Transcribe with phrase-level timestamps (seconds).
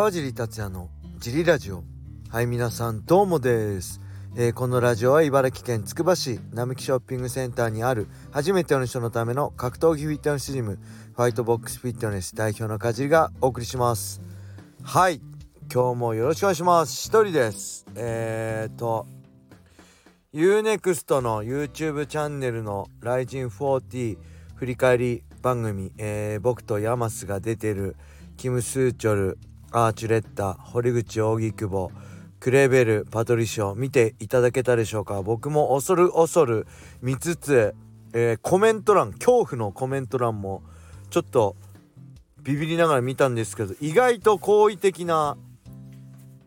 [0.00, 1.84] 川尻達也のジリラジオ。
[2.30, 4.00] はい皆さんどうもです、
[4.34, 10.78] えー、このラジオは茨城県つくば市並木ショッピングセンターにある初めての人のための格闘技フィットネスジム
[11.14, 14.22] ファイトボックスフィットネス代表の川尻がお送りします。
[14.82, 15.20] はい
[15.70, 16.92] 今日もよろしくお願いします。
[16.94, 17.84] 一人です。
[17.94, 19.06] えーと
[20.32, 24.16] UNEXT の YouTube チャンネルの「ライジン40」
[24.56, 27.96] 振り返り番組、えー、僕とヤマスが出てる
[28.38, 29.38] キム・スーチョル
[29.72, 31.92] アーチュレッタ堀口扇久保
[32.40, 35.22] クレーベルパトリシオ見ていただけたでしょうか。
[35.22, 36.66] 僕も恐る恐る
[37.02, 37.74] 見つつ、
[38.12, 40.62] えー、コメント欄恐怖のコメント欄も
[41.10, 41.54] ちょっと
[42.42, 45.36] ビビりながら見たんですけど意外と好意的な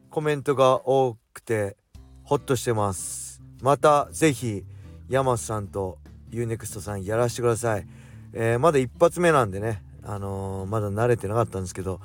[0.09, 1.77] コメントが多くて
[2.23, 3.41] ホッとしてます。
[3.61, 4.65] また是非
[5.07, 5.99] 山瀬さんと
[6.31, 7.87] UNEXT さんやらせてください。
[8.33, 12.01] えー、まだ一発目なんでね、あのー、まだ慣れてなかったんですけど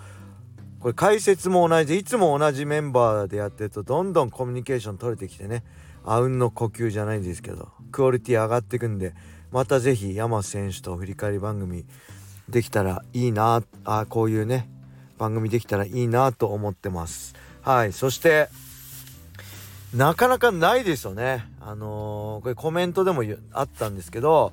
[0.81, 5.65] これ解説も同じでいつも同じメンバーでやってるとどんどんコミュニケーション取れてきてね。
[6.05, 9.13] あうんの呼吸じゃないんですけどクオリティ上がってくんで
[9.51, 11.85] また是非山選手と振り返り番組
[12.49, 14.71] できたらいいなあこういうね
[15.19, 17.35] 番組できたらいいなと思ってます。
[17.61, 18.49] はいそして
[19.95, 21.47] なかなかないですよね。
[21.61, 24.53] あのー、これコメントでもあったんですけど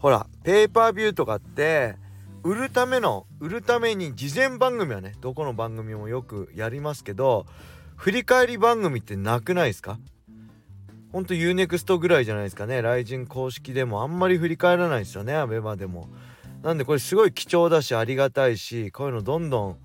[0.00, 1.96] ほらペーパービューとかって
[2.42, 7.44] 売るための売るために事前番組はねどこの番組もよくやりますけど
[7.96, 9.98] 振り返り番組ってなくないですか？
[11.12, 12.76] ほんと UNEXT ぐらいじゃないですかね。
[12.76, 15.34] 雷神公式でもあんまり振り返らないですよね。
[15.34, 16.08] ABEMA でも。
[16.62, 19.76] なんでこれすごい貴重だしありがたいしこういうのどんどん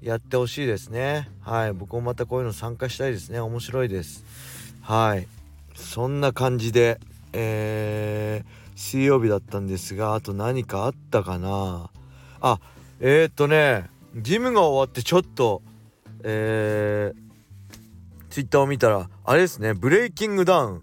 [0.00, 1.28] やってほしいですね。
[1.40, 1.72] はい。
[1.74, 3.40] 僕もまたこういうの参加したいですね。
[3.40, 4.24] 面白いです。
[4.80, 5.26] はい。
[5.74, 6.98] そんな感じで
[7.34, 11.90] えー水曜日だったんですがあと何かあったかな？
[12.40, 12.58] あ
[12.98, 15.62] えー、っとねジムが終わってちょっと
[16.24, 20.82] えー、ツイッターを見たらあれですねブレイキングダウン。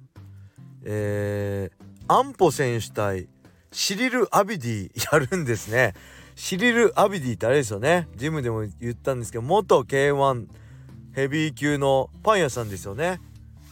[0.89, 3.27] えー、アンポ選手対
[3.71, 5.93] シリル・アビディやるんですね。
[6.35, 8.07] シリル・アビディってあれですよね。
[8.15, 10.45] ジムでも言ったんですけど元 K1
[11.13, 13.19] ヘビー級のパン屋さんですよね。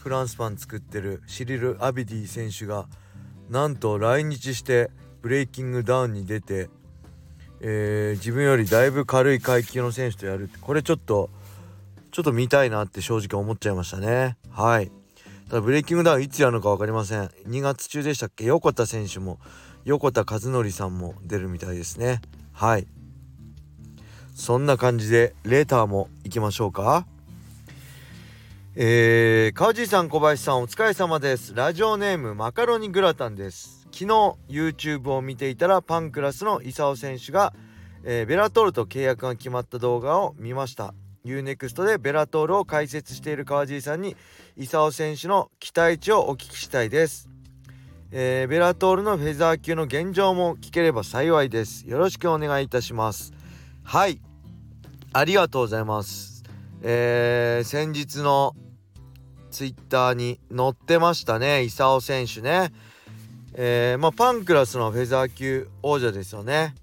[0.00, 2.86] フランスパン作ってるシリル・アビディ選手が
[3.48, 4.90] なんと来日して
[5.22, 6.68] ブレイキングダウンに出て、
[7.60, 11.30] えー、自分よりだいぶ軽い階級の選手とやるこれちょっと
[12.10, 14.38] ちょっと見たいなって正直思っちゃいましたね。
[14.50, 14.90] はい。
[15.48, 17.26] ただブレイキングダウンいつやるのか分かりません。
[17.46, 18.44] 2月中でしたっけ？
[18.46, 19.38] 横田選手も
[19.84, 22.20] 横田和則さんも出るみたいですね。
[22.52, 22.86] はい。
[24.34, 27.06] そんな感じでレーターも行きましょうか。
[28.78, 31.54] えー、川地さん小林さんお疲れ様です。
[31.54, 33.88] ラジオネームマカロニグラタンです。
[33.90, 34.04] 昨日
[34.50, 37.54] YouTube を見ていたらパンクラスの功選手が、
[38.04, 40.92] えー、ベラトールと契約が決まった動画を見ました。
[41.24, 44.14] UNEXT でベラトールを解説している川地さんに
[44.58, 47.30] 功選手の期待値をお聞きしたいです、
[48.10, 51.88] えー、ベラトールのフェザー級の現状も聞ければ幸いです。
[51.88, 53.32] よろしくお願いいたします。
[53.84, 54.20] はい。
[55.14, 56.44] ありがとうございます。
[56.82, 58.54] えー、先日の
[59.56, 61.62] ツイッターに載ってましたね。
[61.62, 62.74] 功選手ね。
[63.54, 66.74] えー、まあパンクラスのフェザー級王者ですよね。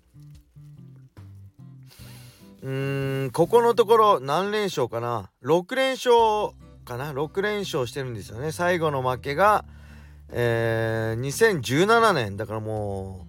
[2.63, 8.51] うーんここのところ何連勝かな？6連勝かな？6連勝してるんですよね。
[8.51, 9.66] 最後の負けが
[10.29, 12.38] えー、2017年。
[12.38, 13.28] だからも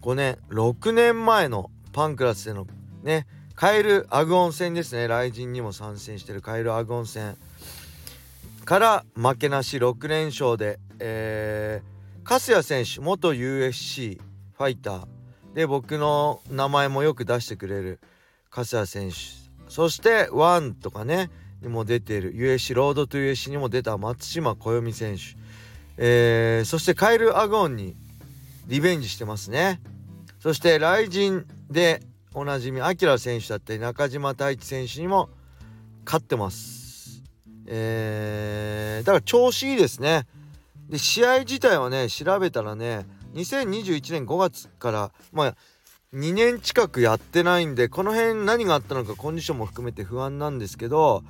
[0.00, 2.68] う5年6年前のパンクラスでの
[3.02, 3.26] ね
[3.56, 5.08] カエルアグオン戦ですね。
[5.08, 7.36] 雷神にも参戦してるカエルアグオン戦。
[8.64, 15.06] から負けなし6連勝で、えー、粕谷選手元 USC ファイター。
[15.54, 18.00] で僕の名前もよく出してくれる
[18.50, 19.16] 粕谷選手。
[19.68, 21.30] そしてワンとかね
[21.62, 25.22] にも出ている USC ロードトゥ USC にも出た松島暦選手、
[25.96, 27.96] えー、そしてカイル・アゴンに
[28.66, 29.80] リベンジしてますね。
[30.40, 32.02] そして雷神で
[32.34, 35.30] おなじみアキラ選手だったり中島太一選手にも
[36.04, 36.83] 勝ってます。
[37.66, 40.26] えー、だから調子いいですね。
[40.88, 45.56] で試合自体はね調べたらね2021年5月からまあ
[46.14, 51.24] 2年近くやってないんでこの辺何があったのかコンディションも含めて不安なんですけど、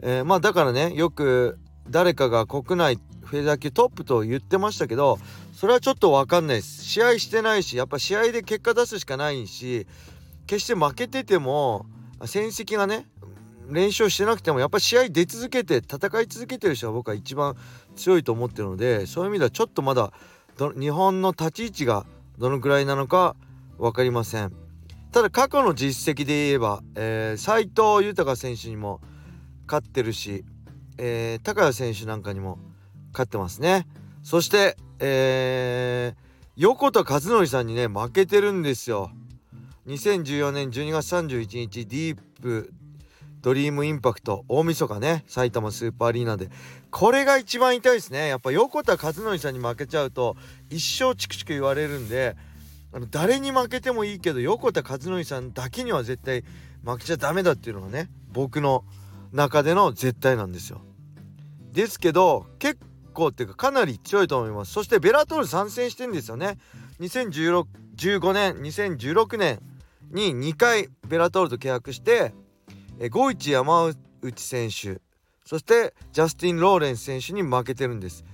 [0.00, 1.58] えー、まあだからねよく
[1.88, 5.18] 誰かが国内フェザー級トップと言ってましたけど
[5.54, 9.86] それはちょっと分かんないです試合してないしやっぱ試合で結果出すしかないし
[10.46, 11.86] 決して負けてても
[12.26, 13.06] 戦績がね
[13.68, 17.56] 練習してなくてもやっぱ試合出続けて戦い続けてる人が僕は一番
[17.96, 20.12] 強いと思ってるのでそういう意味ではちょっとまだ
[20.78, 22.06] 日本の立ち位置が
[22.38, 23.36] どのくらいなのか
[23.78, 24.52] 分かりません。
[25.10, 27.62] ただ過去の実績で言えば、えー、
[27.96, 29.00] 藤豊選手にも
[29.66, 30.44] 勝ってるし、
[30.96, 32.58] えー、高谷選手なんかにも
[33.12, 33.86] 勝ってますね
[34.22, 36.18] そしてえー、
[36.54, 39.10] 横田和則さんにね負けてるんですよ
[39.88, 42.72] 2014年12月31日ディープ
[43.42, 46.48] ドリームインパクト大晦日ね埼玉スーパーアリーナで。
[46.90, 48.28] これが一番痛いですね。
[48.28, 50.36] やっぱ横田和則さんに負けちゃうと
[50.70, 52.36] 一生チクチク言われるんで
[52.92, 56.44] あの誰に負けてもいいけど横田和則さんだけには絶対
[56.84, 58.84] 負けちゃダメだっていうのがね僕の
[59.32, 60.80] 中での絶対なんですよ。
[61.72, 62.78] ですけど結
[63.12, 64.72] 構っていうかかなり強いと思います。
[64.72, 66.58] そしてベラトール参戦してんですよね。
[67.00, 67.64] 2015
[68.32, 69.60] 年2016年
[70.10, 72.34] に2回ベラトールと契約して
[73.04, 75.00] えゴイチ山内選手
[75.44, 78.24] そしてジャスティン・ローレンス選手に負けてるんです。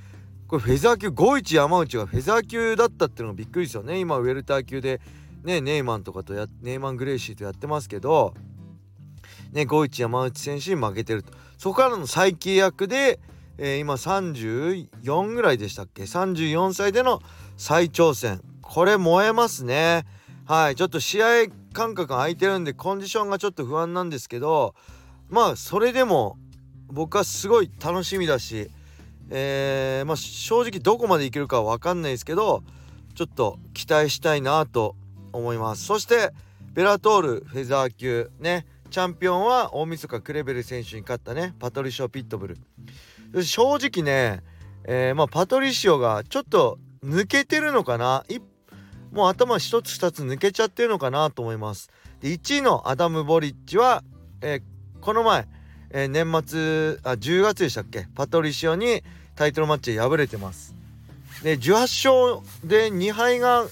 [0.47, 3.99] これフェザー級ゴイチ山内がフェザー級だったっていうのがびっくりですよね。
[3.99, 5.01] 今ウェルター級で
[5.43, 8.35] ねネイマンとかとやネイマン・グレイシーとやってますけど
[9.53, 11.33] ねゴイチ山内選手に負けてると。
[11.57, 13.21] そこからの再契約で
[13.61, 17.23] えー、今34ぐらいでしたっけ？34歳での
[17.57, 18.43] 再挑戦。
[18.61, 20.05] これ燃えますね。
[20.49, 21.27] はいちょっと試合
[21.75, 24.75] 間隔が空いてるんでコンディションがちょっと不安なんですけど
[25.29, 26.39] まあそれでも
[26.87, 28.71] 僕はすごい楽しみだし
[29.29, 32.63] えー、まあ正直どこまでいけるかは分かんないですけど
[33.15, 34.97] ちょっと期待したいなと
[35.35, 35.85] 思います。
[35.85, 36.33] そして
[36.73, 42.57] ベラトールフェザー級ねチャンピオンは大晦日クレベル選手に勝ったねパトリシオ・ピットブル。
[43.43, 44.43] 正直ね、
[44.85, 48.25] えー、まあ、パトリシオがちょっと抜けてるのかな？
[49.13, 51.91] もう頭一つ二つ抜けちゃってるのかなと思います。
[52.21, 54.03] で1位のアダム・ボリッチは、
[54.41, 55.47] えー、この前、
[55.91, 58.07] えー、年末あ10月でしたっけ？
[58.15, 59.03] パトリシオに
[59.37, 60.75] タイトルマッチで敗れてます。
[61.43, 63.67] で18勝で2敗が、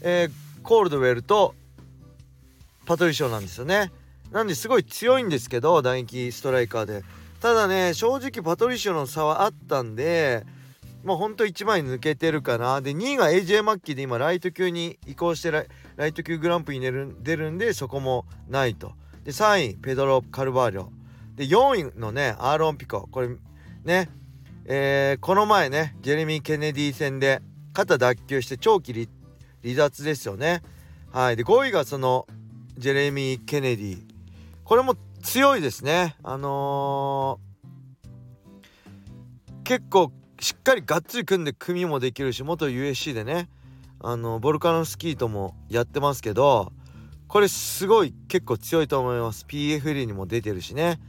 [0.00, 1.54] えー、コールドウェルと
[2.86, 3.92] パトリシオなんですよね。
[4.32, 7.04] なんですごい強いんですけど打撃ストライカーで。
[7.40, 10.46] ただね正直パトリシオの差はあったんで
[11.04, 12.80] まあほんと1枚抜けてるかな。
[12.80, 15.50] で2位が AJ マッキーで今ライト級に移行して
[15.96, 18.92] ライト級グランプリに出る出るんでそこもないと。
[19.22, 20.88] で3位ペドロ・カルバーリョ
[21.36, 23.28] で4位のねアーロン・ピコこれ
[23.84, 24.08] ね
[24.66, 27.42] えー、この前ねジェレミー・ケネディ戦で
[27.74, 28.94] 肩脱臼して長期
[29.62, 30.62] 離脱ですよね。
[31.12, 31.36] はい。
[31.36, 32.26] で5位がその
[32.78, 34.02] ジェレミー・ケネディ
[34.64, 36.16] これも強いですね。
[36.22, 43.48] あのー、結構しっかりがっつり組んで組もできるし元 USC でね
[44.00, 46.72] あのボルカノスキートもやってますけど
[47.26, 49.44] これすごい結構強いと思います。
[49.48, 51.00] PFL にも出てるしね。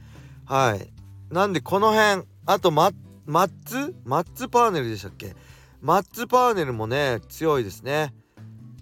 [0.44, 0.92] はい。
[1.30, 2.90] なんでこの辺あとマ
[3.26, 3.94] マッツ？
[4.04, 5.36] マッツパーネルでしたっけ？
[5.80, 8.12] マッツパーネルもね強いですね。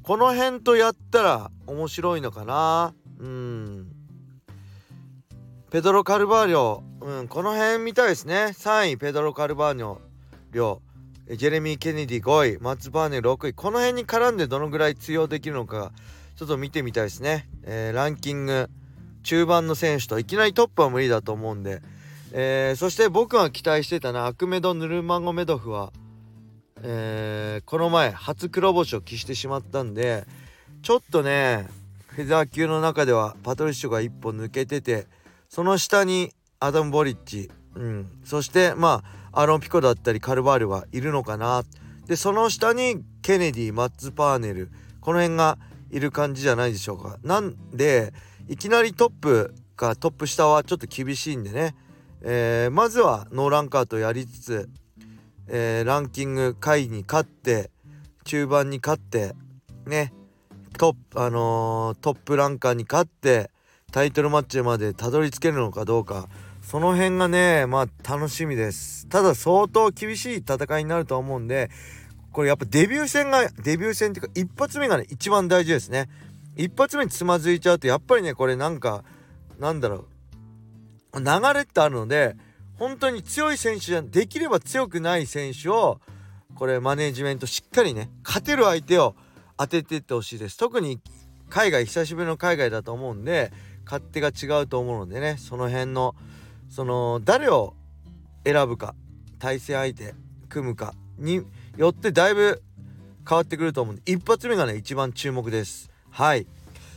[0.02, 2.94] この辺とやったら面白いのかな？
[3.18, 3.88] うん。
[5.70, 8.54] ペドロ・カルバーリョ、うん、この辺みたいですね。
[8.54, 9.98] 3位ペドロ・カルバーリョ。
[10.54, 12.58] ジェレミー・ケネディ5位。
[12.60, 15.92] マッツ・バーネル6位この辺に絡んでどのぐらい通用できるのか
[16.36, 18.70] ちょっと見てみたいですね、えー、ランキング。
[19.24, 21.80] 中盤の選手といきなりトップは無理だと思うんで、
[22.32, 25.92] えー、そして僕が期待してたなアクメド・ヌルマゴメドフは、
[26.82, 30.26] えー、この前初黒星を喫してしまったんで
[30.82, 31.66] ちょっとね
[32.08, 35.06] フェザー級の中ではパトリッシュが一歩抜けてて
[35.48, 36.30] その下に
[36.60, 39.02] アダム・ボリッチ、うん、そしてま
[39.32, 41.64] あアロン・ピコだったりカルバールはいるのかな。
[42.06, 44.70] でその下にケネディマッツ・パーネル。
[45.00, 45.58] この辺が
[45.90, 47.18] いる感じじゃないでしょうか。
[47.22, 48.12] なんで
[48.48, 51.74] いきなりトップかトップ下はちょっと厳しいんでね、
[52.22, 54.68] えー、まずはノーランカーとやりつつ、
[55.48, 57.70] えー、ランキング下位に勝って
[58.24, 59.34] 中盤に勝って
[59.86, 60.12] ね。
[60.76, 63.50] トップあのー、トップランカーに勝って
[63.92, 66.28] タイトルマッチまでたどり着けるのかどうか。
[66.64, 69.06] その辺がねまあ楽しみです。
[69.08, 71.70] ただ相当厳しい戦いになると思うんで
[72.32, 76.08] これやっぱデビュー戦がデビュー戦っていうか一発目がね一番大事ですね。
[76.56, 79.04] 一発目につまずいちゃうとやっぱりねこれなんか
[79.58, 80.06] なんだろ
[81.12, 81.20] う。
[81.20, 82.34] 流れってあるので
[82.76, 86.00] 本当に強い選手じゃできれば強くない選手を
[86.56, 89.14] これマネジメントしっかりね勝てる相手を
[89.56, 90.56] 当てていってほしいです。
[90.56, 90.98] 特に
[91.50, 93.52] 海外久しぶりの海外だと思うんで
[93.84, 96.16] 勝手が違うと思うのでねその辺の
[96.68, 97.74] その誰を
[98.44, 98.94] 選ぶか
[99.38, 100.14] 対戦相手
[100.48, 101.42] 組むかに
[101.76, 102.62] よってだいぶ
[103.28, 105.90] 変わってくると思うんで一発目がね一番注目です。
[106.10, 106.46] はい。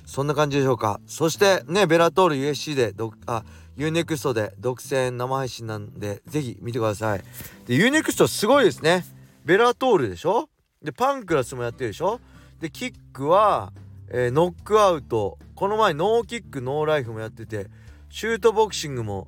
[0.06, 1.00] そんな感じでしょうか。
[1.06, 2.94] そしてねベラトール USC で
[3.26, 3.44] あ
[3.78, 7.24] UNEXT で独占生配信なんでぜひ見てください。
[7.66, 9.06] で U-NEXT すごいですね。
[9.46, 10.50] Bellator でしょ？
[10.82, 12.20] でパンクラスもやってるでしょ？
[12.60, 13.72] でキックは
[14.10, 15.38] えー、ノックアウト。
[15.56, 17.68] この前ノーキックノーライフもやってて
[18.10, 19.28] シュートボクシングも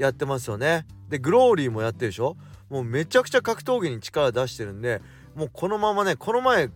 [0.00, 0.86] やってますよね。
[1.08, 2.36] でグローリーもやってるでしょ？
[2.68, 5.02] もうめちゃくちゃ格闘技に力出してるんで
[5.34, 6.70] もうこのままねこの前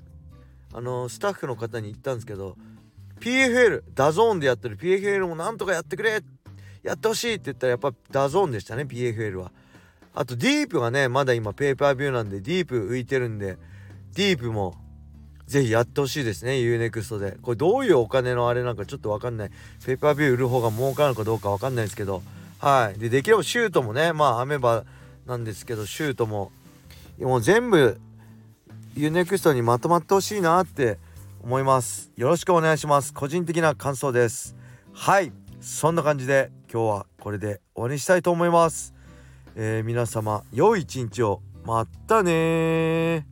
[0.73, 2.57] あの、スタッフの方に言ったんですけど
[3.21, 4.76] PFL DAZN でやってる。
[4.76, 6.21] PFL もなんとかやってくれ
[6.83, 9.52] やってほしいって言ったらやっぱ DAZN でしたね PFL は。
[10.14, 13.57] あとディープがねまだ今ペーパービューなんでディープ浮いてるんで
[14.14, 14.75] ディープも
[15.47, 17.38] ぜひやってほしいですね UNEXT で。
[17.40, 19.50] これどういうお金のあれなんかちょっと分かんない。
[19.87, 22.23] ペーパービュー売る方が儲かるかどうか分かんないですけど
[22.58, 22.99] はい。
[22.99, 24.84] でできればシュートもねまあ ABEMA
[25.26, 26.52] なんですけどシュートも
[27.18, 28.00] もう全部
[28.96, 30.99] UNEXT にまとまってほしいなって
[31.42, 32.11] 思います。
[32.16, 33.12] よろしくお願いします。
[33.12, 34.56] 個人的な感想です。
[34.92, 35.32] はい。
[35.61, 38.92] そんな感じで今日はこれで終わりにしたいと思います、
[39.56, 41.40] えー、皆様良い一日を。
[41.64, 43.26] またね